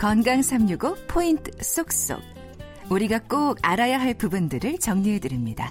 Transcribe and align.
건강 0.00 0.40
365 0.40 0.96
포인트 1.08 1.50
쏙쏙. 1.62 2.22
우리가 2.88 3.18
꼭 3.18 3.58
알아야 3.60 4.00
할 4.00 4.14
부분들을 4.14 4.78
정리해 4.78 5.18
드립니다. 5.18 5.70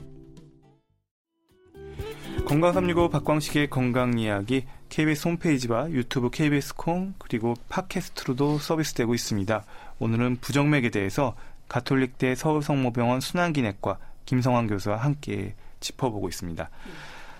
건강 2.45 2.73
365 2.73 3.09
박광식의 3.09 3.71
건강 3.71 4.19
이야기 4.19 4.67
KBS 4.89 5.29
홈페이지와 5.29 5.89
유튜브 5.89 6.29
KBS 6.29 6.75
콩 6.75 7.15
그리고 7.17 7.55
팟캐스트로도 7.69 8.59
서비스되고 8.59 9.15
있습니다. 9.15 9.65
오늘은 9.97 10.37
부정맥에 10.41 10.91
대해서 10.91 11.35
가톨릭대 11.67 12.35
서울성모병원 12.35 13.21
순환기내과 13.21 13.97
김성환 14.25 14.67
교수와 14.67 14.97
함께 14.97 15.55
짚어보고 15.79 16.29
있습니다. 16.29 16.69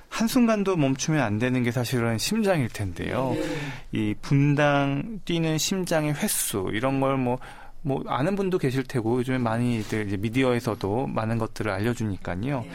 한순간도 0.10 0.76
멈추면 0.76 1.22
안 1.22 1.40
되는 1.40 1.64
게 1.64 1.72
사실은 1.72 2.18
심장일 2.18 2.68
텐데요. 2.70 3.32
네. 3.36 3.44
이 3.92 4.16
분당 4.22 5.20
뛰는 5.26 5.58
심장의 5.58 6.14
횟수 6.14 6.70
이런 6.74 7.00
걸뭐 7.00 7.40
뭐 7.82 8.04
아는 8.08 8.36
분도 8.36 8.58
계실 8.58 8.84
테고 8.84 9.20
요즘에 9.20 9.38
많이들 9.38 10.08
이제 10.08 10.18
미디어에서도 10.18 11.08
많은 11.08 11.38
것들을 11.38 11.72
알려주니까요. 11.72 12.62
네. 12.62 12.70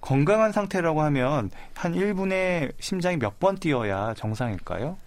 건강한 0.00 0.50
상태라고 0.52 1.00
하면 1.02 1.50
한 1.74 1.94
1분에 1.94 2.72
심장이 2.80 3.16
몇 3.16 3.38
번 3.38 3.56
뛰어야 3.56 4.12
정상일까요? 4.14 4.98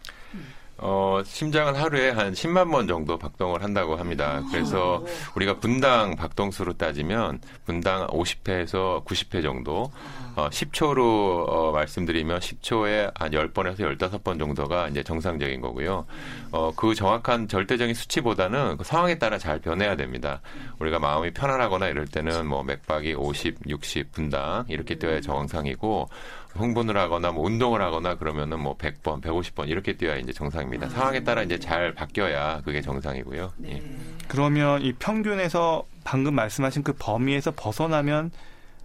어, 0.88 1.24
심장은 1.26 1.74
하루에 1.74 2.12
한 2.12 2.34
10만 2.34 2.70
번 2.72 2.88
정도 2.88 3.18
박동을 3.18 3.64
한다고 3.64 3.96
합니다. 3.96 4.44
그래서 4.52 5.04
우리가 5.36 5.58
분당 5.58 6.16
박동수로 6.16 6.74
따지면 6.74 7.40
분당 7.66 8.06
50회에서 8.06 9.04
90회 9.04 9.42
정도, 9.42 9.92
어, 10.36 10.48
10초로 10.50 11.50
어, 11.50 11.72
말씀드리면 11.74 12.40
10초에 12.40 13.12
한 13.16 13.32
10번에서 13.32 13.80
15번 13.80 14.38
정도가 14.38 14.90
이제 14.90 15.02
정상적인 15.02 15.60
거고요. 15.60 16.06
어, 16.52 16.72
그 16.76 16.94
정확한 16.94 17.48
절대적인 17.48 17.96
수치보다는 17.96 18.78
그 18.78 18.84
상황에 18.84 19.18
따라 19.18 19.40
잘 19.40 19.60
변해야 19.60 19.96
됩니다. 19.96 20.42
우리가 20.78 21.00
마음이 21.00 21.32
편안하거나 21.32 21.88
이럴 21.88 22.06
때는 22.06 22.46
뭐 22.46 22.62
맥박이 22.62 23.16
50, 23.16 23.58
60 23.68 24.12
분당 24.12 24.66
이렇게 24.68 24.94
뛰어야 25.00 25.20
정상이고 25.20 26.10
흥분을 26.56 26.98
하거나 26.98 27.32
뭐 27.32 27.46
운동을 27.46 27.82
하거나 27.82 28.16
그러면은 28.16 28.60
뭐 28.60 28.78
100번, 28.78 29.22
150번 29.22 29.68
이렇게 29.70 29.94
뛰어야 29.98 30.18
이제 30.18 30.32
정상입니다. 30.34 30.90
상황에 30.90 31.24
따라 31.24 31.44
이제 31.44 31.60
잘 31.60 31.94
바뀌어야 31.94 32.62
그게 32.62 32.82
정상이고요. 32.82 33.54
네. 33.58 33.74
예. 33.78 33.84
그러면 34.28 34.82
이 34.82 34.94
평균에서 34.94 35.84
방금 36.04 36.36
말씀하신 36.36 36.84
그 36.84 36.94
범위에서 36.94 37.52
벗어나면 37.56 38.32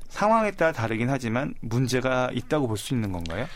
상황에 0.08 0.50
따라 0.52 0.72
다르긴 0.72 1.08
하지만 1.08 1.54
문제가 1.60 2.30
있다고 2.34 2.66
볼 2.66 2.76
수 2.76 2.94
있는 2.94 3.12
건가요? 3.12 3.46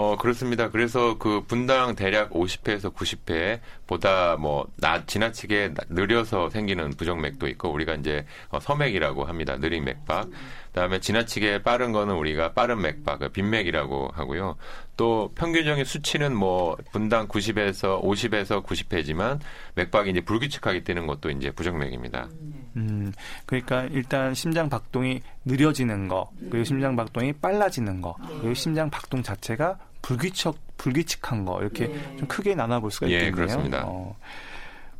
어, 0.00 0.16
그렇습니다. 0.16 0.70
그래서 0.70 1.18
그 1.18 1.42
분당 1.48 1.96
대략 1.96 2.30
50회에서 2.30 2.94
90회 2.94 3.58
보다 3.88 4.36
뭐, 4.36 4.68
나, 4.76 5.04
지나치게 5.04 5.74
느려서 5.88 6.50
생기는 6.50 6.90
부정맥도 6.90 7.48
있고, 7.48 7.72
우리가 7.72 7.94
이제 7.94 8.24
어, 8.50 8.60
서맥이라고 8.60 9.24
합니다. 9.24 9.58
느린 9.58 9.84
맥박. 9.84 10.30
그 10.30 10.72
다음에 10.72 11.00
지나치게 11.00 11.64
빠른 11.64 11.90
거는 11.90 12.14
우리가 12.14 12.52
빠른 12.52 12.80
맥박, 12.80 13.18
그 13.18 13.28
빈맥이라고 13.30 14.10
하고요. 14.14 14.54
또 14.96 15.32
평균적인 15.34 15.84
수치는 15.84 16.36
뭐 16.36 16.76
분당 16.92 17.26
90에서 17.26 18.00
50에서 18.00 18.64
90회지만 18.64 19.40
맥박이 19.74 20.10
이제 20.10 20.20
불규칙하게 20.20 20.84
뛰는 20.84 21.08
것도 21.08 21.30
이제 21.30 21.50
부정맥입니다. 21.50 22.28
음, 22.76 23.12
그러니까 23.46 23.84
일단 23.90 24.34
심장 24.34 24.68
박동이 24.68 25.22
느려지는 25.44 26.06
거, 26.06 26.30
그리고 26.50 26.62
심장 26.62 26.94
박동이 26.94 27.32
빨라지는 27.32 28.00
거, 28.00 28.14
그리고 28.40 28.54
심장 28.54 28.90
박동 28.90 29.22
자체가 29.22 29.78
불규칙 30.02 30.54
불규칙한 30.76 31.44
거 31.44 31.60
이렇게 31.60 31.88
네. 31.88 32.16
좀 32.18 32.28
크게 32.28 32.54
나눠볼 32.54 32.90
수가 32.90 33.08
예, 33.08 33.14
있겠네요. 33.14 33.28
예, 33.28 33.34
그렇습니다. 33.34 33.84
어. 33.86 34.16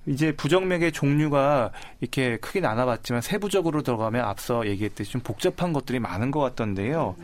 이제 0.06 0.32
부정맥의 0.32 0.92
종류가 0.92 1.70
이렇게 2.00 2.38
크게 2.38 2.60
나눠봤지만 2.60 3.20
세부적으로 3.20 3.82
들어가면 3.82 4.24
앞서 4.24 4.66
얘기했듯이 4.66 5.12
좀 5.12 5.20
복잡한 5.20 5.72
것들이 5.72 5.98
많은 6.00 6.30
것 6.30 6.40
같던데요. 6.40 7.14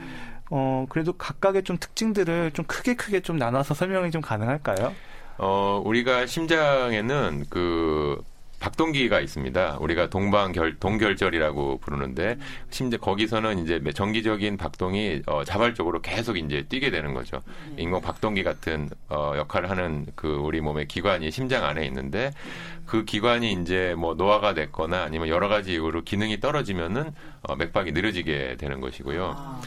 어, 0.51 0.87
그래도 0.91 1.15
각각의 1.15 1.63
좀 1.65 1.79
특징들을 1.79 2.51
좀 2.53 2.65
크게 2.67 2.95
크게 2.95 3.21
좀 3.21 3.39
나눠서 3.39 3.75
설명이 3.75 4.11
좀 4.11 4.21
가능할까요? 4.21 4.93
어, 5.39 5.83
우리가 5.85 6.27
심장에는 6.27 7.47
그 7.49 8.23
박동기가 8.61 9.21
있습니다. 9.21 9.79
우리가 9.81 10.09
동방결 10.09 10.79
동결절이라고 10.79 11.79
부르는데 11.79 12.39
심지어 12.71 12.99
거기서는 12.99 13.59
이제 13.59 13.81
정기적인 13.93 14.57
박동이 14.57 15.23
어, 15.27 15.45
자발적으로 15.45 16.01
계속 16.01 16.39
이제 16.39 16.65
뛰게 16.69 16.91
되는 16.91 17.15
거죠. 17.15 17.43
인공 17.77 18.01
박동기 18.01 18.43
같은 18.43 18.89
어, 19.09 19.35
역할을 19.37 19.71
하는 19.71 20.07
그 20.15 20.29
우리 20.29 20.61
몸의 20.61 20.89
기관이 20.89 21.31
심장 21.31 21.65
안에 21.65 21.85
있는데 21.87 22.31
그 22.87 23.05
기관이 23.05 23.53
이제 23.53 23.95
뭐 23.97 24.15
노화가 24.15 24.55
됐거나 24.55 25.03
아니면 25.03 25.29
여러 25.29 25.49
가지 25.49 25.73
이유로 25.73 26.03
기능이 26.03 26.41
떨어지면은 26.41 27.13
어, 27.43 27.57
맥박이 27.57 27.93
느려지게 27.93 28.57
되는 28.59 28.81
것이고요. 28.81 29.35
아. 29.37 29.61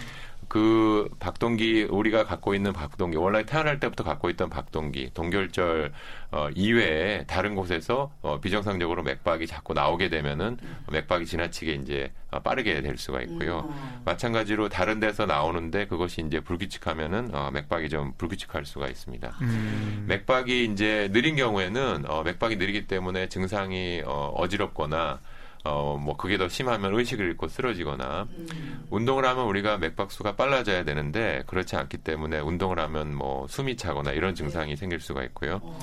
그 0.47 1.09
박동기 1.19 1.87
우리가 1.89 2.23
갖고 2.23 2.55
있는 2.55 2.71
박동기 2.71 3.17
원래 3.17 3.45
태어날 3.45 3.79
때부터 3.79 4.03
갖고 4.03 4.29
있던 4.29 4.49
박동기 4.49 5.11
동결절 5.13 5.91
어, 6.31 6.49
이외에 6.55 7.25
다른 7.25 7.55
곳에서 7.55 8.11
어, 8.21 8.39
비정상적으로 8.39 9.03
맥박이 9.03 9.45
자꾸 9.45 9.73
나오게 9.73 10.09
되면은 10.09 10.57
맥박이 10.91 11.25
지나치게 11.25 11.73
이제 11.73 12.11
어, 12.31 12.39
빠르게 12.39 12.81
될 12.81 12.97
수가 12.97 13.21
있고요. 13.23 13.67
음. 13.69 14.01
마찬가지로 14.05 14.69
다른 14.69 14.99
데서 14.99 15.25
나오는데 15.25 15.87
그것이 15.87 16.23
이제 16.25 16.39
불규칙하면은 16.39 17.33
어, 17.33 17.51
맥박이 17.51 17.89
좀 17.89 18.13
불규칙할 18.17 18.65
수가 18.65 18.87
있습니다. 18.87 19.37
음. 19.41 20.05
맥박이 20.07 20.65
이제 20.65 21.09
느린 21.11 21.35
경우에는 21.35 22.05
어, 22.09 22.23
맥박이 22.23 22.55
느리기 22.55 22.87
때문에 22.87 23.27
증상이 23.27 24.01
어, 24.05 24.33
어지럽거나 24.35 25.19
어, 25.63 25.97
뭐 26.01 26.15
그게 26.15 26.37
더 26.37 26.47
심하면 26.47 26.97
의식을 26.97 27.25
잃고 27.25 27.47
쓰러지거나 27.47 28.27
음. 28.29 28.87
운동을 28.89 29.25
하면 29.25 29.45
우리가 29.45 29.77
맥박수가 29.77 30.35
빨라져야 30.35 30.83
되는데 30.83 31.43
그렇지 31.47 31.75
않기 31.75 31.97
때문에 31.97 32.39
운동을 32.39 32.79
하면 32.79 33.13
뭐 33.13 33.47
숨이 33.47 33.75
차거나 33.75 34.11
이런 34.11 34.35
증상이 34.35 34.71
네. 34.71 34.75
생길 34.75 34.99
수가 34.99 35.23
있고요. 35.23 35.59
어. 35.63 35.79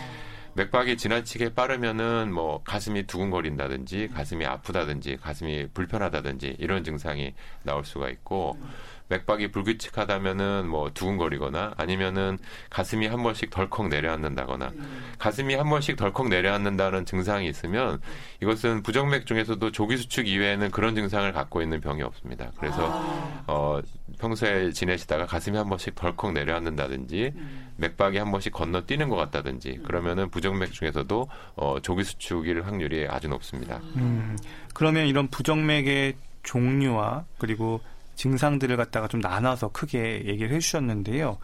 맥박이 0.56 0.96
지나치게 0.96 1.54
빠르면은 1.54 2.32
뭐 2.32 2.62
가슴이 2.62 3.06
두근거린다든지 3.06 4.10
가슴이 4.14 4.46
아프다든지 4.46 5.16
가슴이 5.16 5.68
불편하다든지 5.74 6.56
이런 6.60 6.84
증상이 6.84 7.34
나올 7.64 7.84
수가 7.84 8.08
있고 8.08 8.56
음. 8.60 8.68
맥박이 9.08 9.50
불규칙하다면은 9.50 10.68
뭐 10.68 10.90
두근거리거나 10.92 11.74
아니면은 11.76 12.38
가슴이 12.70 13.06
한 13.06 13.22
번씩 13.22 13.50
덜컥 13.50 13.88
내려앉는다거나 13.88 14.72
음. 14.74 15.14
가슴이 15.18 15.54
한 15.54 15.68
번씩 15.68 15.96
덜컥 15.96 16.28
내려앉는다는 16.28 17.04
증상이 17.04 17.46
있으면 17.48 18.00
이것은 18.42 18.82
부정맥 18.82 19.26
중에서도 19.26 19.70
조기 19.72 19.96
수축 19.96 20.26
이외에는 20.26 20.70
그런 20.70 20.94
증상을 20.94 21.30
갖고 21.32 21.60
있는 21.60 21.80
병이 21.80 22.02
없습니다. 22.02 22.50
그래서 22.58 22.88
아. 22.90 23.44
어 23.46 23.80
평소에 24.18 24.72
지내시다가 24.72 25.26
가슴이 25.26 25.56
한 25.56 25.68
번씩 25.68 25.94
덜컥 25.94 26.32
내려앉는다든지 26.32 27.32
음. 27.34 27.72
맥박이 27.76 28.16
한 28.16 28.30
번씩 28.30 28.52
건너뛰는 28.52 29.10
것 29.10 29.16
같다든지 29.16 29.80
음. 29.80 29.82
그러면은 29.82 30.30
부정맥 30.30 30.72
중에서도 30.72 31.28
어 31.56 31.76
조기 31.82 32.04
수축일 32.04 32.62
확률이 32.62 33.06
아주 33.08 33.28
높습니다. 33.28 33.80
음. 33.96 34.36
그러면 34.72 35.06
이런 35.06 35.28
부정맥의 35.28 36.14
종류와 36.42 37.24
그리고 37.38 37.80
증상들을 38.16 38.76
갖다가 38.76 39.08
좀 39.08 39.20
나눠서 39.20 39.68
크게 39.68 40.24
얘기를 40.26 40.52
해주셨는데요. 40.52 41.38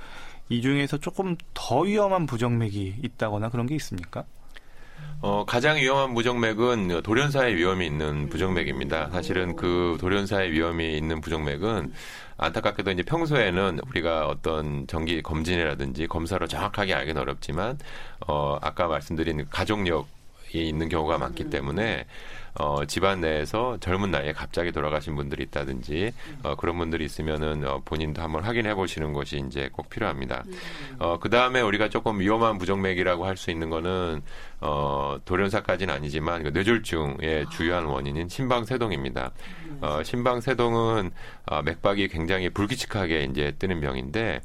이 0.49 0.63
중에서 0.63 0.99
조금 0.99 1.37
더 1.55 1.81
위험한 1.81 2.27
부정맥이 2.27 2.97
있다거나 3.03 3.51
그런 3.51 3.67
게 3.67 3.75
있습니까? 3.77 4.25
어, 5.23 5.45
가장 5.47 5.77
위험한 5.77 6.15
부정맥은 6.15 7.03
돌연사의 7.03 7.55
위험이 7.55 7.87
있는 7.87 8.29
부정맥입니다. 8.29 9.11
사실은 9.11 9.55
그 9.55 9.97
돌연사의 10.01 10.51
위험이 10.51 10.97
있는 10.97 11.21
부정맥은 11.21 11.93
안타깝게도 12.39 12.91
이제 12.93 13.03
평소에는 13.03 13.81
우리가 13.87 14.27
어떤 14.27 14.87
정기 14.87 15.23
검진이라든지 15.23 16.07
검사로 16.07 16.47
정확하게 16.47 16.95
알기는 16.95 17.21
어렵지만, 17.21 17.79
어, 18.27 18.59
아까 18.63 18.89
말씀드린 18.89 19.47
가족력 19.51 20.09
이 20.55 20.69
있는 20.69 20.89
경우가 20.89 21.19
많기 21.19 21.51
때문에 21.51 22.07
어, 22.55 22.85
집안 22.87 23.21
내에서 23.21 23.79
젊은 23.81 24.11
나이에 24.11 24.33
갑자기 24.33 24.71
돌아가신 24.73 25.17
분들이 25.17 25.43
있다든지 25.45 26.13
어, 26.45 26.55
그런 26.55 26.79
분들이 26.79 27.05
있으면은 27.05 27.67
어, 27.67 27.83
본인도 27.85 28.23
한번 28.23 28.45
확인해 28.45 28.75
보시는 28.75 29.13
것이 29.13 29.43
이제 29.47 29.69
꼭 29.73 29.91
필요합니다. 29.91 30.45
어, 30.99 31.19
그 31.19 31.31
다음에 31.31 31.61
우리가 31.61 31.89
조금 31.89 32.21
위험한 32.21 32.59
부정맥이라고 32.59 33.27
할 33.27 33.41
수 33.41 33.51
있는 33.51 33.71
거는 33.71 34.21
어, 34.61 35.17
돌연사까지는 35.25 35.95
아니지만 35.95 36.43
그 36.43 36.49
뇌졸중의 36.51 37.47
주요한 37.51 37.87
원인인 37.87 38.29
심방세동입니다. 38.29 39.31
어, 39.81 40.03
심방세동은 40.03 41.11
어, 41.47 41.63
맥박이 41.63 42.09
굉장히 42.09 42.51
불규칙하게 42.51 43.25
이제 43.31 43.55
뜨는 43.59 43.81
병인데 43.81 44.43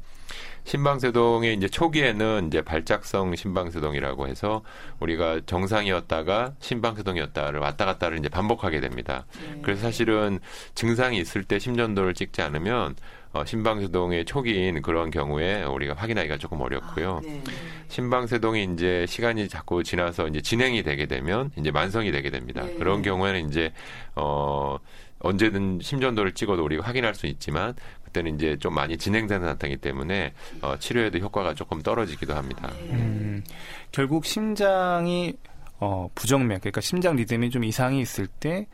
심방세동의 0.66 1.54
이제 1.54 1.68
초기에는 1.68 2.48
이제 2.48 2.60
발작성 2.60 3.36
심방세동이라고 3.36 4.26
해서 4.26 4.62
우리가 4.98 5.40
정상이었다가 5.46 6.54
심방세동이었다를 6.58 7.60
왔다 7.60 7.84
갔다를 7.86 8.18
이제 8.18 8.28
반복하게 8.28 8.80
됩니다. 8.80 9.26
네. 9.40 9.60
그래서 9.62 9.82
사실은 9.82 10.40
증상이 10.74 11.18
있을 11.18 11.44
때 11.44 11.60
심전도를 11.60 12.14
찍지 12.14 12.42
않으면 12.42 12.96
어, 13.32 13.44
심방세동의 13.44 14.24
초기인 14.24 14.82
그런 14.82 15.10
경우에 15.10 15.62
우리가 15.62 15.94
확인하기가 15.94 16.38
조금 16.38 16.60
어렵고요. 16.60 17.18
아, 17.18 17.20
네. 17.22 17.42
심방세동이 17.88 18.68
이제 18.74 19.06
시간이 19.06 19.48
자꾸 19.48 19.84
지나서 19.84 20.26
이제 20.26 20.40
진행이 20.40 20.82
되게 20.82 21.06
되면 21.06 21.52
이제 21.56 21.70
만성이 21.70 22.10
되게 22.10 22.30
됩니다. 22.30 22.64
네. 22.64 22.74
그런 22.74 23.02
경우에는 23.02 23.48
이제 23.48 23.72
어 24.16 24.78
언제든 25.18 25.80
심전도를 25.82 26.32
찍어도 26.32 26.64
우리가 26.64 26.84
확인할 26.84 27.14
수 27.14 27.26
있지만 27.26 27.74
그 28.04 28.05
때는 28.16 28.36
이제 28.36 28.56
좀 28.58 28.74
많이 28.74 28.96
진행되는 28.96 29.46
상태이기 29.46 29.76
때문에 29.78 30.32
어, 30.62 30.76
치료에도 30.78 31.18
효과가 31.18 31.54
조금 31.54 31.82
떨어지기도 31.82 32.34
합니다. 32.34 32.72
네. 32.88 32.92
음, 32.92 33.44
결국 33.92 34.24
심장이 34.24 35.34
어, 35.78 36.08
부정맥, 36.14 36.62
그러니까 36.62 36.80
심장 36.80 37.16
리듬이 37.16 37.50
좀 37.50 37.64
이상이 37.64 38.00
있을 38.00 38.26
때 38.26 38.66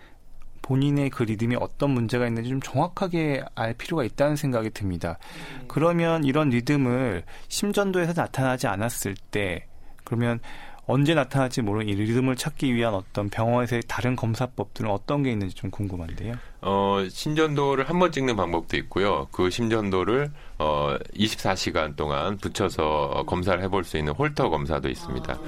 본인의 0.63 1.11
그 1.11 1.25
리듬이 1.25 1.57
어떤 1.57 1.91
문제가 1.91 2.29
있는지 2.29 2.51
좀 2.51 2.61
정확하게 2.61 3.43
알 3.57 3.75
필요가 3.75 4.05
있다는 4.05 4.37
생각이 4.37 4.71
듭니다. 4.71 5.19
네. 5.59 5.65
그러면 5.67 6.23
이런 6.23 6.51
리듬을 6.51 7.25
심전도에서 7.49 8.13
나타나지 8.15 8.69
않았을 8.69 9.17
때 9.33 9.67
그러면 10.05 10.39
언제 10.87 11.15
나타날지 11.15 11.63
모르는 11.63 11.89
이 11.89 11.95
리듬을 11.97 12.37
찾기 12.37 12.75
위한 12.75 12.95
어떤 12.95 13.29
병원에서의 13.29 13.83
다른 13.89 14.15
검사법들은 14.15 14.89
어떤 14.89 15.25
게 15.25 15.33
있는지 15.33 15.55
좀 15.57 15.71
궁금한데요. 15.71 16.35
어, 16.65 17.05
심전도를 17.09 17.89
한 17.89 17.99
번 17.99 18.11
찍는 18.13 18.37
방법도 18.37 18.77
있고요. 18.79 19.29
그 19.33 19.51
심전도를 19.51 20.31
어, 20.59 20.97
24시간 21.17 21.97
동안 21.97 22.37
붙여서 22.39 23.25
검사를 23.27 23.61
해볼 23.63 23.83
수 23.85 23.97
있는 23.99 24.13
홀터 24.13 24.49
검사도 24.49 24.89
있습니다. 24.89 25.39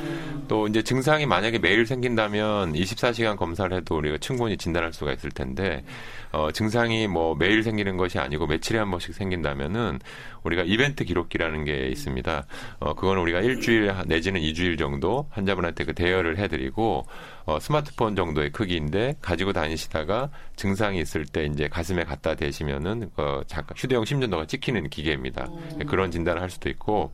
또 0.49 0.67
이제 0.67 0.83
증상이 0.83 1.27
만약에 1.27 1.59
매일 1.59 1.87
생긴다면 1.87 2.73
24시간 2.73 3.37
검사를 3.37 3.75
해도 3.77 3.97
우리가 3.97 4.19
충분히 4.19 4.57
진단할 4.57 4.93
수가 4.93 5.13
있을 5.13 5.31
텐데 5.31 5.85
어, 6.33 6.51
증상이 6.51 7.07
뭐 7.07 7.37
매일 7.37 7.63
생기는 7.63 7.97
것이 7.97 8.19
아니고 8.19 8.47
며칠에 8.49 8.79
한 8.79 8.91
번씩 8.91 9.15
생긴다면은 9.15 10.01
우리가 10.43 10.63
이벤트 10.67 11.05
기록기라는 11.05 11.65
게 11.65 11.87
있습니다. 11.89 12.47
어, 12.81 12.95
그거는 12.95 13.23
우리가 13.23 13.41
일주일 13.41 13.95
내지는 14.07 14.41
이주일 14.41 14.77
정도 14.77 15.29
환자분한테 15.31 15.85
그 15.85 15.95
대여를 15.95 16.39
해드리고 16.39 17.07
어, 17.47 17.61
스마트폰 17.61 18.17
정도의 18.17 18.51
크기인데 18.51 19.17
가지고 19.21 19.53
다니시다가 19.53 20.31
증상이 20.57 21.04
있을 21.05 21.25
때 21.25 21.45
이제 21.45 21.69
가슴에 21.69 22.05
갖다 22.05 22.35
대시면은 22.35 23.11
어, 23.17 23.43
잠깐 23.47 23.77
휴대용 23.77 24.05
심전도가 24.05 24.47
찍히는 24.47 24.91
기계입니다. 24.91 25.47
오. 25.49 25.79
그런 25.87 26.11
진단을 26.11 26.43
할 26.43 26.51
수도 26.51 26.69
있고 26.69 27.13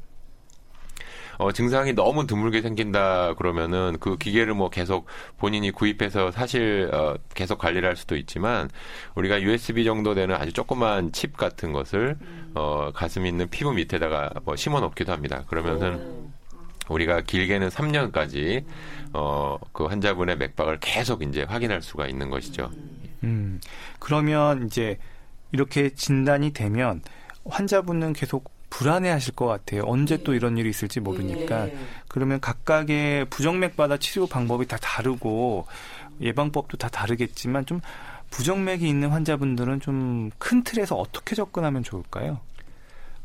어, 1.41 1.53
증상이 1.53 1.95
너무 1.95 2.27
드물게 2.27 2.61
생긴다 2.61 3.33
그러면은 3.35 3.97
그 3.99 4.19
기계를 4.19 4.53
뭐 4.53 4.69
계속 4.69 5.07
본인이 5.39 5.71
구입해서 5.71 6.31
사실 6.31 6.91
어, 6.93 7.15
계속 7.35 7.57
관리를 7.59 7.89
할 7.89 7.97
수도 7.97 8.15
있지만 8.15 8.69
우리가 9.15 9.41
USB 9.41 9.85
정도 9.85 10.15
되는 10.15 10.35
아주 10.35 10.53
조그만 10.53 11.13
칩 11.13 11.39
같은 11.39 11.73
것을 11.73 12.19
어, 12.55 12.91
가슴 12.95 13.25
있는 13.25 13.49
피부 13.49 13.73
밑에다가 13.73 14.31
뭐 14.45 14.55
심어 14.55 14.81
놓기도 14.81 15.13
합니다. 15.13 15.45
그러면은 15.49 16.31
우리가 16.91 17.23
길게는 17.23 17.69
3년까지 17.71 18.65
어, 19.15 19.57
그 19.73 19.87
환자분의 19.87 20.37
맥박을 20.37 20.79
계속 20.81 21.23
이제 21.23 21.45
확인할 21.45 21.81
수가 21.81 22.07
있는 22.07 22.29
것이죠. 22.29 22.71
음, 23.25 23.61
그러면 23.99 24.67
이제 24.67 24.99
이렇게 25.53 25.91
진단이 25.91 26.53
되면 26.53 27.03
환자분은 27.45 28.13
계속 28.13 28.51
불안해 28.71 29.11
하실 29.11 29.35
것 29.35 29.47
같아요. 29.47 29.83
언제 29.85 30.23
또 30.23 30.33
이런 30.33 30.57
일이 30.57 30.71
있을지 30.71 31.01
모르니까. 31.01 31.67
예. 31.69 31.77
그러면 32.09 32.41
각각의 32.41 33.25
부정맥마다 33.27 33.97
치료 33.97 34.27
방법이 34.27 34.67
다 34.67 34.77
다르고 34.81 35.67
예방법도 36.21 36.77
다 36.77 36.89
다르겠지만 36.89 37.67
좀 37.67 37.81
부정맥이 38.31 38.89
있는 38.89 39.09
환자분들은 39.09 39.81
좀 39.81 40.31
큰 40.39 40.63
틀에서 40.63 40.95
어떻게 40.97 41.35
접근하면 41.35 41.83
좋을까요? 41.83 42.41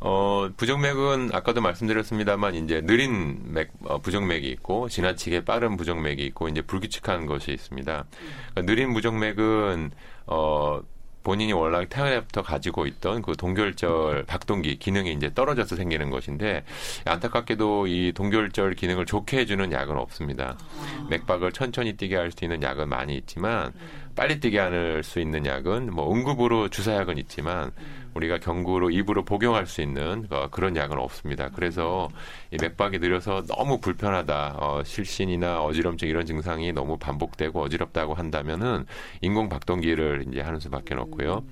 어, 0.07 0.49
부정맥은 0.55 1.31
아까도 1.33 1.61
말씀드렸습니다만 1.61 2.53
이제 2.53 2.81
느린 2.81 3.39
맥 3.53 3.71
어, 3.85 3.97
부정맥이 3.97 4.47
있고 4.51 4.87
지나치게 4.87 5.45
빠른 5.45 5.77
부정맥이 5.77 6.23
있고 6.27 6.47
이제 6.47 6.61
불규칙한 6.61 7.25
것이 7.25 7.51
있습니다. 7.51 8.05
그러니까 8.51 8.71
느린 8.71 8.93
부정맥은 8.93 9.89
어 10.27 10.79
본인이 11.23 11.53
원래 11.53 11.87
태어나부터 11.89 12.43
가지고 12.43 12.85
있던 12.85 13.23
그 13.23 13.35
동결절 13.35 14.25
박동기 14.27 14.77
기능이 14.77 15.11
이제 15.11 15.33
떨어져서 15.33 15.75
생기는 15.75 16.11
것인데 16.11 16.63
안타깝게도 17.05 17.87
이 17.87 18.11
동결절 18.13 18.75
기능을 18.75 19.07
좋게 19.07 19.39
해주는 19.39 19.71
약은 19.71 19.97
없습니다. 19.97 20.55
아. 20.59 21.07
맥박을 21.09 21.51
천천히 21.51 21.93
뛰게 21.93 22.15
할 22.15 22.31
수 22.31 22.45
있는 22.45 22.61
약은 22.61 22.89
많이 22.89 23.17
있지만 23.17 23.73
빨리 24.15 24.39
뛰게 24.39 24.59
할 24.59 25.01
수 25.03 25.19
있는 25.19 25.47
약은 25.47 25.91
뭐 25.91 26.13
응급으로 26.13 26.69
주사약은 26.69 27.17
있지만 27.17 27.71
우리가 28.15 28.39
경구로 28.39 28.89
입으로 28.89 29.23
복용할 29.23 29.67
수 29.67 29.81
있는 29.81 30.25
어, 30.29 30.47
그런 30.49 30.75
약은 30.75 30.97
없습니다. 30.97 31.49
그래서 31.53 32.09
이 32.51 32.57
맥박이 32.59 32.99
느려서 32.99 33.43
너무 33.47 33.79
불편하다, 33.79 34.55
어, 34.57 34.83
실신이나 34.83 35.61
어지럼증 35.61 36.07
이런 36.07 36.25
증상이 36.25 36.71
너무 36.71 36.97
반복되고 36.97 37.61
어지럽다고 37.61 38.13
한다면은 38.13 38.85
인공 39.21 39.49
박동기를 39.49 40.25
이제 40.31 40.41
하는 40.41 40.59
수밖에 40.59 40.95
없고요. 40.95 41.43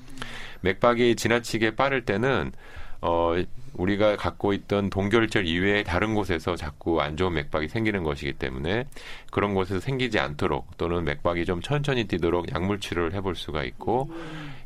맥박이 0.62 1.16
지나치게 1.16 1.76
빠를 1.76 2.06
때는 2.06 2.52
어, 3.02 3.36
우리가 3.74 4.16
갖고 4.16 4.54
있던 4.54 4.90
동결절 4.90 5.46
이외에 5.46 5.84
다른 5.84 6.14
곳에서 6.14 6.56
자꾸 6.56 7.02
안 7.02 7.18
좋은 7.18 7.34
맥박이 7.34 7.68
생기는 7.68 8.04
것이기 8.04 8.34
때문에 8.34 8.86
그런 9.30 9.54
곳에서 9.54 9.82
생기지 9.82 10.20
않도록 10.20 10.78
또는 10.78 11.04
맥박이 11.04 11.44
좀 11.44 11.60
천천히 11.60 12.06
뛰도록 12.06 12.54
약물 12.54 12.80
치료를 12.80 13.14
해볼 13.14 13.36
수가 13.36 13.64
있고 13.66 14.10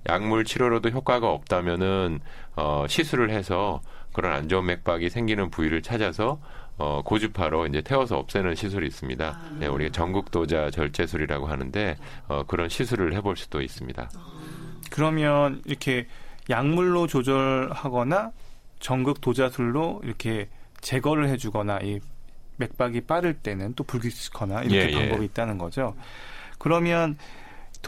약물 0.07 0.45
치료로도 0.45 0.89
효과가 0.89 1.29
없다면은 1.29 2.19
어, 2.55 2.85
시술을 2.87 3.29
해서 3.29 3.81
그런 4.13 4.33
안 4.33 4.49
좋은 4.49 4.65
맥박이 4.65 5.09
생기는 5.09 5.49
부위를 5.49 5.81
찾아서 5.81 6.39
어, 6.77 7.01
고주파로 7.03 7.67
이제 7.67 7.81
태워서 7.81 8.17
없애는 8.17 8.55
시술이 8.55 8.87
있습니다. 8.87 9.25
아. 9.25 9.57
네, 9.59 9.67
우리가 9.67 9.91
전극도자 9.91 10.69
절제술이라고 10.69 11.47
하는데 11.47 11.97
어, 12.27 12.43
그런 12.47 12.69
시술을 12.69 13.13
해볼 13.15 13.35
수도 13.35 13.61
있습니다. 13.61 14.09
그러면 14.91 15.61
이렇게 15.65 16.07
약물로 16.49 17.07
조절하거나 17.07 18.31
전극 18.79 19.21
도자술로 19.21 20.01
이렇게 20.03 20.49
제거를 20.81 21.29
해주거나 21.29 21.79
이 21.81 21.99
맥박이 22.57 23.01
빠를 23.01 23.33
때는 23.35 23.73
또 23.75 23.83
불규칙하거나 23.83 24.61
이렇게 24.63 24.77
예, 24.77 24.89
예. 24.89 24.99
방법이 24.99 25.21
예. 25.21 25.25
있다는 25.25 25.57
거죠. 25.57 25.95
그러면 26.59 27.17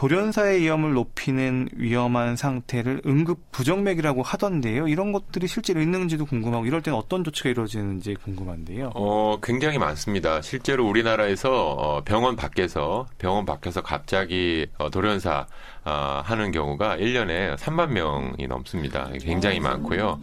돌연사의 0.00 0.62
위험을 0.62 0.94
높이는 0.94 1.68
위험한 1.74 2.34
상태를 2.34 3.02
응급 3.04 3.52
부정맥이라고 3.52 4.22
하던데요. 4.22 4.88
이런 4.88 5.12
것들이 5.12 5.46
실제로 5.46 5.82
있는지도 5.82 6.24
궁금하고 6.24 6.64
이럴 6.64 6.80
때는 6.80 6.98
어떤 6.98 7.22
조치가 7.22 7.50
이루어지는지 7.50 8.14
궁금한데요. 8.14 8.92
어, 8.94 9.36
굉장히 9.42 9.76
많습니다. 9.76 10.40
실제로 10.40 10.88
우리나라에서 10.88 11.50
어, 11.72 12.02
병원 12.02 12.34
밖에서 12.34 13.08
병원 13.18 13.44
밖에서 13.44 13.82
갑자기 13.82 14.66
어, 14.78 14.88
돌연사 14.88 15.46
어, 15.84 16.22
하는 16.24 16.50
경우가 16.50 16.96
1년에 16.96 17.58
3만 17.58 17.90
명이 17.90 18.46
넘습니다. 18.48 19.10
굉장히 19.20 19.58
아, 19.58 19.64
많고요. 19.64 20.18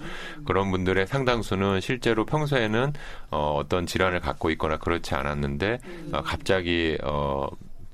그런 0.47 0.71
분들의 0.71 1.05
상당수는 1.05 1.81
실제로 1.81 2.25
평소에는 2.25 2.93
어, 3.29 3.53
어떤 3.59 3.85
질환을 3.85 4.21
갖고 4.21 4.49
있거나 4.49 4.77
그렇지 4.77 5.13
않았는데 5.13 5.77
어, 6.13 6.23
갑자기 6.23 6.97
어, 7.03 7.47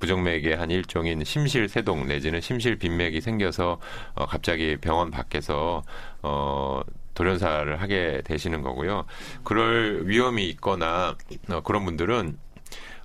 부정맥의 0.03 0.57
한 0.57 0.69
일종인 0.69 1.23
심실세동 1.23 2.07
내지는 2.07 2.41
심실빈맥이 2.41 3.21
생겨서 3.21 3.79
어, 4.15 4.25
갑자기 4.25 4.75
병원 4.75 5.11
밖에서 5.11 5.81
어, 6.21 6.81
돌연사를 7.13 7.81
하게 7.81 8.21
되시는 8.25 8.61
거고요. 8.63 9.05
그럴 9.43 10.03
위험이 10.05 10.49
있거나 10.49 11.15
어, 11.49 11.61
그런 11.61 11.85
분들은 11.85 12.37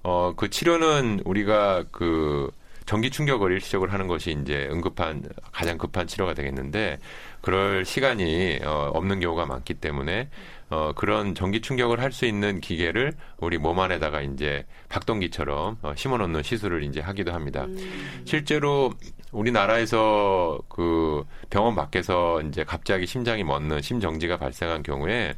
어, 0.02 0.32
그 0.36 0.50
치료는 0.50 1.20
우리가 1.24 1.84
그 1.92 2.50
전기 2.84 3.10
충격을 3.10 3.52
일시적으로 3.52 3.92
하는 3.92 4.08
것이 4.08 4.36
이제 4.42 4.66
응급한 4.72 5.22
가장 5.52 5.78
급한 5.78 6.08
치료가 6.08 6.34
되겠는데 6.34 6.98
그럴 7.42 7.84
시간이 7.84 8.58
어, 8.64 8.90
없는 8.92 9.20
경우가 9.20 9.46
많기 9.46 9.74
때문에 9.74 10.30
어, 10.70 10.92
그런 10.94 11.34
전기 11.34 11.60
충격을 11.60 12.00
할 12.00 12.12
수 12.12 12.26
있는 12.26 12.60
기계를 12.60 13.12
우리 13.38 13.58
몸 13.58 13.78
안에다가 13.80 14.22
이제 14.22 14.64
박동기처럼 14.88 15.78
어, 15.82 15.92
심어놓는 15.94 16.42
시술을 16.42 16.82
이제 16.82 17.00
하기도 17.00 17.32
합니다. 17.32 17.64
음. 17.64 18.22
실제로 18.24 18.92
우리나라에서 19.32 20.58
그 20.68 21.24
병원 21.50 21.74
밖에서 21.74 22.40
이제 22.42 22.64
갑자기 22.64 23.06
심장이 23.06 23.44
멎는 23.44 23.82
심정지가 23.82 24.38
발생한 24.38 24.82
경우에 24.82 25.34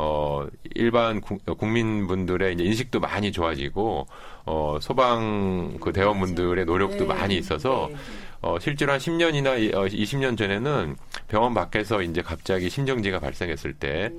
어, 0.00 0.46
일반 0.76 1.20
구, 1.20 1.38
국민분들의 1.38 2.54
이제 2.54 2.62
인식도 2.62 3.00
많이 3.00 3.32
좋아지고, 3.32 4.06
어, 4.46 4.78
소방 4.80 5.78
그 5.80 5.92
대원분들의 5.92 6.64
노력도 6.64 6.98
네. 6.98 7.04
많이 7.04 7.36
있어서, 7.36 7.88
네. 7.90 7.96
어, 8.40 8.58
실제로 8.60 8.92
한 8.92 9.00
10년이나 9.00 9.74
어, 9.74 9.86
20년 9.86 10.38
전에는 10.38 10.96
병원 11.26 11.54
밖에서 11.54 12.02
이제 12.02 12.22
갑자기 12.22 12.70
심정지가 12.70 13.18
발생했을 13.18 13.74
때 13.74 14.12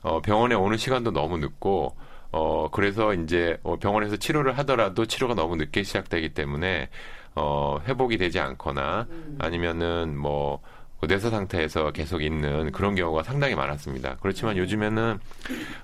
어, 0.00 0.22
병원에 0.22 0.54
오는 0.54 0.78
시간도 0.78 1.10
너무 1.10 1.36
늦고 1.36 1.94
어, 2.30 2.68
그래서 2.70 3.12
이제 3.12 3.58
어, 3.62 3.76
병원에서 3.76 4.16
치료를 4.16 4.56
하더라도 4.58 5.04
치료가 5.04 5.34
너무 5.34 5.56
늦게 5.56 5.82
시작되기 5.82 6.30
때문에 6.30 6.88
어, 7.34 7.78
회복이 7.86 8.16
되지 8.16 8.40
않거나 8.40 9.06
아니면은 9.38 10.16
뭐 10.16 10.60
뇌사 11.06 11.30
상태에서 11.30 11.92
계속 11.92 12.22
있는 12.22 12.72
그런 12.72 12.94
경우가 12.94 13.22
상당히 13.22 13.54
많았습니다. 13.54 14.16
그렇지만 14.20 14.56
요즘에는 14.56 15.18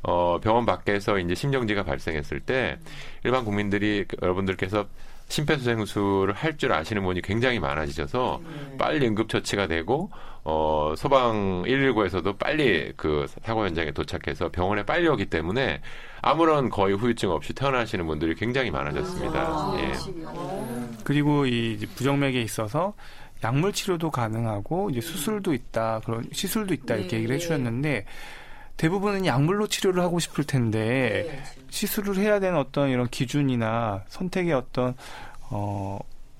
어, 0.02 0.38
병원 0.42 0.66
밖에서 0.66 1.18
이제 1.18 1.34
심정지가 1.34 1.84
발생했을 1.84 2.40
때 2.40 2.78
일반 3.22 3.44
국민들이 3.44 4.04
여러분들께서 4.22 4.86
심폐소생술을 5.28 6.34
할 6.34 6.54
줄 6.58 6.72
아시는 6.72 7.02
분이 7.02 7.22
굉장히 7.22 7.58
많아지셔서 7.58 8.40
빨리 8.78 9.06
응급처치가 9.08 9.66
되고 9.66 10.10
어 10.44 10.94
소방 10.96 11.62
119에서도 11.62 12.38
빨리 12.38 12.92
그 12.96 13.26
사고 13.42 13.64
현장에 13.64 13.90
도착해서 13.90 14.50
병원에 14.50 14.84
빨리 14.84 15.08
오기 15.08 15.26
때문에 15.26 15.80
아무런 16.20 16.68
거의 16.68 16.94
후유증 16.96 17.30
없이 17.30 17.54
태어나시는 17.54 18.06
분들이 18.06 18.34
굉장히 18.34 18.70
많아졌습니다. 18.70 19.40
아, 19.40 19.76
예. 19.78 19.92
그리고 21.02 21.46
이 21.46 21.72
이제 21.72 21.86
부정맥에 21.86 22.40
있어서 22.42 22.94
약물 23.42 23.72
치료도 23.72 24.10
가능하고 24.10 24.90
이제 24.90 25.00
수술도 25.00 25.52
있다 25.52 26.00
그런 26.04 26.28
시술도 26.32 26.72
있다 26.74 26.94
이렇게 26.94 27.10
네, 27.10 27.16
얘기를 27.16 27.28
네. 27.28 27.34
해주셨는데 27.34 28.06
대부분은 28.76 29.26
약물로 29.26 29.66
치료를 29.68 30.02
하고 30.02 30.18
싶을 30.18 30.44
텐데 30.44 31.26
네. 31.28 31.42
시술을 31.70 32.16
해야 32.16 32.40
되는 32.40 32.58
어떤 32.58 32.90
이런 32.90 33.08
기준이나 33.08 34.04
선택의 34.08 34.52
어떤 34.52 34.94
어 35.50 35.98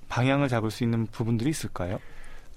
방향을 0.09 0.49
잡을 0.49 0.71
수 0.71 0.85
있는 0.85 1.07
부분들이 1.07 1.51
있을까요? 1.51 1.99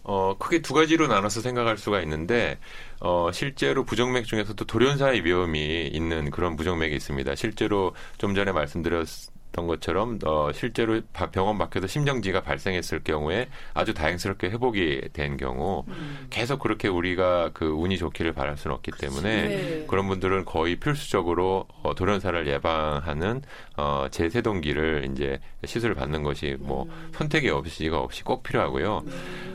어, 0.03 0.37
크게 0.37 0.61
두 0.61 0.73
가지로 0.73 1.07
나눠서 1.07 1.41
생각할 1.41 1.77
수가 1.77 1.99
있는데, 2.01 2.57
어, 3.01 3.29
실제로 3.33 3.83
부정맥 3.83 4.25
중에서도 4.25 4.63
돌연사의 4.63 5.25
위험이 5.25 5.87
있는 5.87 6.31
그런 6.31 6.55
부정맥이 6.55 6.95
있습니다. 6.95 7.35
실제로 7.35 7.93
좀 8.17 8.33
전에 8.33 8.53
말씀드렸 8.53 9.05
던 9.51 9.67
것처럼, 9.67 10.19
어, 10.25 10.51
실제로 10.53 11.01
바- 11.13 11.31
병원 11.31 11.57
밖에서 11.57 11.87
심정지가 11.87 12.41
발생했을 12.41 13.03
경우에 13.03 13.47
아주 13.73 13.93
다행스럽게 13.93 14.49
회복이 14.49 15.09
된 15.13 15.37
경우, 15.37 15.83
계속 16.29 16.59
그렇게 16.59 16.87
우리가 16.87 17.51
그 17.53 17.65
운이 17.65 17.97
좋기를 17.97 18.33
바랄 18.33 18.57
수는 18.57 18.75
없기 18.75 18.91
때문에, 18.99 19.47
네. 19.47 19.85
그런 19.87 20.07
분들은 20.07 20.45
거의 20.45 20.75
필수적으로 20.75 21.65
어, 21.83 21.95
돌연사를 21.95 22.47
예방하는 22.47 23.41
어, 23.77 24.07
제세동기를 24.11 25.09
이제 25.11 25.39
시술을 25.65 25.95
받는 25.95 26.23
것이 26.23 26.55
뭐 26.59 26.87
선택의 27.13 27.49
없이가 27.49 27.99
없이 27.99 28.23
꼭 28.23 28.43
필요하고요. 28.43 29.03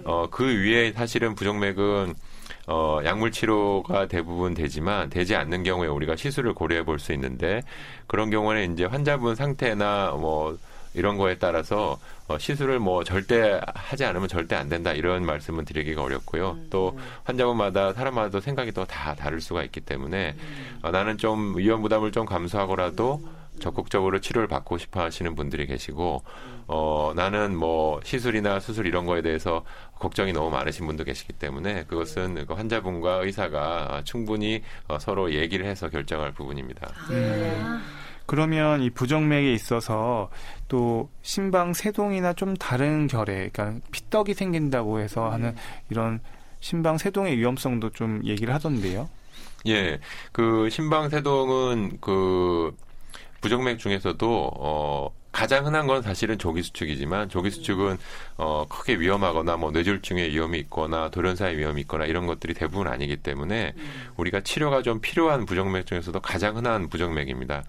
어, 0.04 0.28
그 0.30 0.44
위에 0.44 0.92
사실은 0.92 1.34
부정맥은 1.34 2.14
어, 2.72 3.00
약물 3.04 3.32
치료가 3.32 4.06
대부분 4.06 4.54
되지만 4.54 5.10
되지 5.10 5.36
않는 5.36 5.62
경우에 5.62 5.88
우리가 5.88 6.16
시술을 6.16 6.54
고려해 6.54 6.84
볼 6.84 6.98
수 6.98 7.12
있는데 7.12 7.62
그런 8.06 8.30
경우에는 8.30 8.72
이제 8.72 8.84
환자분 8.86 9.34
상태나 9.34 10.12
뭐 10.12 10.56
이런 10.94 11.16
거에 11.18 11.36
따라서 11.38 11.98
어, 12.28 12.38
시술을 12.38 12.78
뭐 12.78 13.04
절대 13.04 13.60
하지 13.74 14.04
않으면 14.06 14.28
절대 14.28 14.56
안 14.56 14.68
된다 14.70 14.92
이런 14.92 15.26
말씀은 15.26 15.64
드리기가 15.66 16.02
어렵고요. 16.02 16.56
또 16.70 16.98
환자분마다 17.24 17.92
사람마다 17.92 18.40
생각이 18.40 18.72
또 18.72 18.84
다 18.86 19.14
다를 19.14 19.40
수가 19.42 19.62
있기 19.64 19.80
때문에 19.80 20.34
어, 20.82 20.90
나는 20.90 21.18
좀 21.18 21.56
위험 21.58 21.82
부담을 21.82 22.10
좀 22.10 22.24
감수하고라도 22.24 23.22
적극적으로 23.60 24.18
치료를 24.20 24.48
받고 24.48 24.78
싶어 24.78 25.02
하시는 25.02 25.34
분들이 25.34 25.66
계시고 25.66 26.22
어 26.72 27.12
나는 27.14 27.54
뭐 27.54 28.00
시술이나 28.02 28.58
수술 28.58 28.86
이런 28.86 29.04
거에 29.04 29.20
대해서 29.20 29.62
걱정이 29.98 30.32
너무 30.32 30.48
많으신 30.48 30.86
분도 30.86 31.04
계시기 31.04 31.34
때문에 31.34 31.84
그것은 31.84 32.46
그 32.46 32.54
환자분과 32.54 33.16
의사가 33.16 34.00
충분히 34.04 34.62
어, 34.88 34.98
서로 34.98 35.34
얘기를 35.34 35.66
해서 35.66 35.90
결정할 35.90 36.32
부분입니다. 36.32 36.90
네. 37.10 37.60
그러면 38.24 38.80
이 38.82 38.88
부정맥에 38.88 39.52
있어서 39.52 40.30
또 40.68 41.10
심방 41.20 41.74
세동이나 41.74 42.32
좀 42.32 42.56
다른 42.56 43.06
결에, 43.06 43.50
그러니까 43.52 43.86
피떡이 43.90 44.32
생긴다고 44.32 45.00
해서 45.00 45.28
하는 45.30 45.54
이런 45.90 46.20
심방 46.60 46.96
세동의 46.96 47.36
위험성도 47.36 47.90
좀 47.90 48.22
얘기를 48.24 48.54
하던데요. 48.54 49.10
예, 49.66 50.00
그 50.30 50.70
심방 50.70 51.10
세동은 51.10 51.98
그 52.00 52.74
부정맥 53.42 53.78
중에서도 53.78 54.50
어 54.54 55.10
가장 55.42 55.66
흔한 55.66 55.88
건 55.88 56.02
사실은 56.02 56.38
조기수축이지만 56.38 57.28
조기수축은 57.28 57.98
어 58.36 58.64
크게 58.68 59.00
위험하거나 59.00 59.56
뭐 59.56 59.72
뇌졸중의 59.72 60.30
위험이 60.30 60.60
있거나 60.60 61.08
돌연사의 61.08 61.58
위험이 61.58 61.80
있거나 61.80 62.06
이런 62.06 62.28
것들이 62.28 62.54
대부분 62.54 62.86
아니기 62.86 63.16
때문에 63.16 63.74
우리가 64.16 64.42
치료가 64.42 64.82
좀 64.82 65.00
필요한 65.00 65.44
부정맥 65.44 65.86
중에서도 65.86 66.20
가장 66.20 66.58
흔한 66.58 66.88
부정맥입니다. 66.88 67.64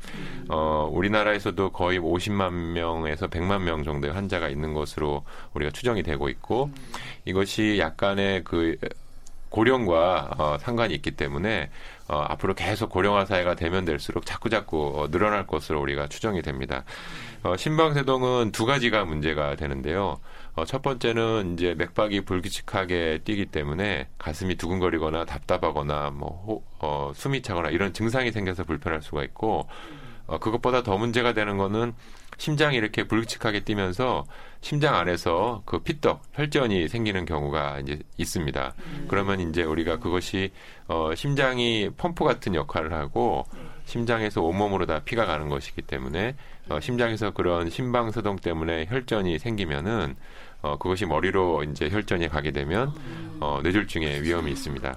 어 0.50 0.88
우리나라에서도 0.94 1.72
거의 1.72 1.98
50만 1.98 2.54
명에서 2.74 3.28
100만 3.28 3.64
명 3.64 3.84
정도의 3.84 4.14
환자가 4.14 4.50
있는 4.50 4.76
것으로 4.76 5.24
우리가 5.56 5.72
추정이 5.72 6.04
되고 6.04 6.30
있고 6.30 6.70
이것이 7.26 7.80
약간의 7.80 8.44
그 8.44 8.78
고령과 9.54 10.32
어, 10.38 10.58
상관이 10.60 10.96
있기 10.96 11.12
때문에 11.12 11.70
어, 12.08 12.26
앞으로 12.30 12.54
계속 12.54 12.90
고령화 12.90 13.26
사회가 13.26 13.56
되면 13.56 13.86
될수록 13.86 14.26
자꾸 14.26 14.50
자꾸 14.50 14.94
어, 14.96 15.10
늘어날 15.10 15.48
것으로 15.48 15.80
우리가 15.82 16.08
추정이 16.08 16.42
됩니다. 16.42 16.84
어, 17.44 17.56
심방세동은 17.58 18.52
두 18.52 18.66
가지가 18.66 19.06
문제가 19.06 19.56
되는데요. 19.56 20.20
어, 20.56 20.66
첫 20.66 20.82
번째는 20.82 21.54
이제 21.54 21.74
맥박이 21.76 22.22
불규칙하게 22.26 23.22
뛰기 23.24 23.48
때문에 23.48 24.08
가슴이 24.18 24.56
두근거리거나 24.56 25.26
답답하거나 25.26 26.12
뭐 26.12 26.44
호- 26.46 26.64
어, 26.80 27.12
숨이 27.16 27.42
차거나 27.42 27.70
이런 27.70 27.94
증상이 27.94 28.32
생겨서 28.32 28.64
불편할 28.66 29.02
수가 29.02 29.24
있고 29.24 29.68
어, 30.34 30.40
그것보다 30.40 30.82
더 30.82 30.98
문제가 30.98 31.34
되는 31.34 31.58
거는 31.58 31.94
심장이 32.38 32.76
이렇게 32.76 33.04
불규칙하게 33.04 33.60
뛰면서 33.60 34.26
심장 34.62 34.96
안에서 34.96 35.62
그 35.66 35.80
피떡, 35.80 36.24
혈전이 36.34 36.88
생기는 36.88 37.26
경우가 37.26 37.80
이제 37.80 38.00
있습니다. 38.18 38.74
그러면 39.08 39.40
이제 39.40 39.62
우리가 39.64 40.00
그것이 40.00 40.52
어, 40.88 41.14
심장이 41.16 41.92
펌프 41.96 42.24
같은 42.24 42.56
역할을 42.56 42.94
하고 42.94 43.46
심장에서 43.86 44.42
온몸으로 44.42 44.88
다 44.88 45.02
피가 45.06 45.26
가는 45.26 45.50
것이기 45.50 45.84
때문에 45.84 46.36
어, 46.70 46.80
심장에서 46.80 47.32
그런 47.32 47.70
심방서동 47.70 48.38
때문에 48.38 48.88
혈전이 48.90 49.38
생기면은 49.38 50.16
어, 50.64 50.78
그것이 50.78 51.06
머리로 51.06 51.64
이제 51.64 51.90
혈전이 51.90 52.30
가게 52.30 52.52
되면 52.52 52.92
어, 53.40 53.60
뇌졸중의 53.62 54.24
위험이 54.24 54.52
있습니다. 54.54 54.96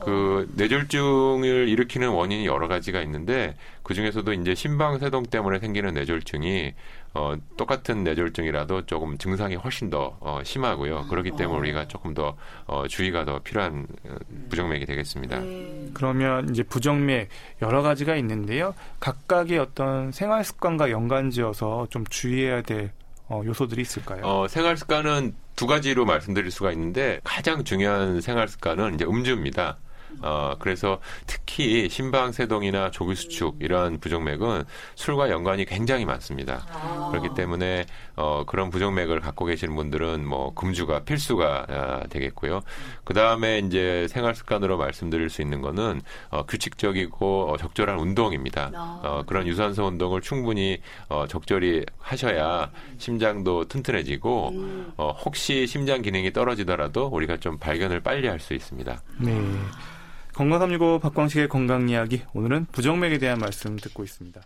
그 0.00 0.48
뇌졸중을 0.56 1.68
일으키는 1.68 2.08
원인이 2.08 2.46
여러 2.46 2.66
가지가 2.66 3.00
있는데 3.02 3.54
그 3.84 3.94
중에서도 3.94 4.32
이제 4.32 4.54
심방세동 4.54 5.24
때문에 5.24 5.60
생기는 5.60 5.94
뇌졸중이 5.94 6.74
어, 7.14 7.34
똑같은 7.56 8.02
뇌졸중이라도 8.02 8.86
조금 8.86 9.16
증상이 9.18 9.54
훨씬 9.54 9.88
더 9.88 10.16
어, 10.20 10.40
심하고요. 10.44 11.06
그렇기 11.08 11.32
때문에 11.32 11.58
우리가 11.60 11.86
조금 11.86 12.12
더 12.12 12.36
어, 12.66 12.86
주의가 12.88 13.24
더 13.24 13.38
필요한 13.38 13.86
어, 14.04 14.16
부정맥이 14.50 14.84
되겠습니다. 14.84 15.38
네. 15.38 15.90
그러면 15.94 16.50
이제 16.50 16.64
부정맥 16.64 17.28
여러 17.62 17.82
가지가 17.82 18.16
있는데요. 18.16 18.74
각각의 18.98 19.58
어떤 19.58 20.10
생활 20.10 20.44
습관과 20.44 20.90
연관지어서 20.90 21.86
좀 21.90 22.04
주의해야 22.08 22.62
될 22.62 22.90
어, 23.28 23.42
요소들이 23.44 23.82
있을까요? 23.82 24.22
어, 24.24 24.48
생활 24.48 24.76
습관은 24.76 25.34
두 25.54 25.66
가지로 25.66 26.04
말씀드릴 26.04 26.50
수가 26.50 26.72
있는데 26.72 27.20
가장 27.24 27.64
중요한 27.64 28.20
생활 28.20 28.48
습관은 28.48 28.94
이제 28.94 29.04
음주입니다. 29.04 29.78
어, 30.22 30.54
그래서 30.58 30.98
특히 31.26 31.88
심방세동이나 31.88 32.90
조기수축 32.90 33.58
이러한 33.60 34.00
부정맥은 34.00 34.64
술과 34.94 35.30
연관이 35.30 35.64
굉장히 35.64 36.04
많습니다. 36.04 36.66
그렇기 37.10 37.34
때문에 37.34 37.86
어, 38.16 38.44
그런 38.46 38.70
부정맥을 38.70 39.20
갖고 39.20 39.44
계시는 39.44 39.74
분들은 39.76 40.26
뭐 40.26 40.54
금주가 40.54 41.00
필수가 41.04 41.66
아, 41.68 42.06
되겠고요. 42.08 42.62
그 43.04 43.14
다음에 43.14 43.58
이제 43.58 44.06
생활 44.08 44.34
습관으로 44.34 44.76
말씀드릴 44.78 45.30
수 45.30 45.42
있는 45.42 45.60
거는 45.60 46.00
어, 46.30 46.44
규칙적이고 46.46 47.50
어, 47.52 47.56
적절한 47.58 47.98
운동입니다. 47.98 48.70
어, 49.02 49.22
그런 49.26 49.46
유산소 49.46 49.86
운동을 49.86 50.20
충분히 50.20 50.80
어, 51.08 51.26
적절히 51.28 51.84
하셔야 52.00 52.70
심장도 52.98 53.66
튼튼해지고 53.68 54.52
어, 54.96 55.10
혹시 55.24 55.66
심장 55.66 56.02
기능이 56.02 56.32
떨어지더라도 56.32 57.06
우리가 57.06 57.36
좀 57.36 57.58
발견을 57.58 58.00
빨리 58.00 58.26
할 58.26 58.38
수 58.38 58.54
있습니다. 58.54 59.02
네. 59.18 59.32
건강365 60.38 61.00
박광식의 61.00 61.48
건강 61.48 61.88
이야기 61.88 62.22
오늘은 62.32 62.66
부정맥에 62.66 63.18
대한 63.18 63.40
말씀 63.40 63.76
듣고 63.76 64.04
있습니다. 64.04 64.40